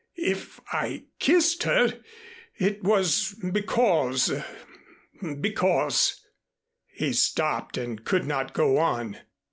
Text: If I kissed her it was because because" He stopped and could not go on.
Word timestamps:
If 0.15 0.59
I 0.73 1.03
kissed 1.19 1.61
her 1.61 1.99
it 2.57 2.83
was 2.83 3.35
because 3.53 4.33
because" 5.39 6.25
He 6.97 7.13
stopped 7.13 7.77
and 7.77 8.03
could 8.03 8.25
not 8.25 8.53
go 8.55 8.79
on. 8.79 9.19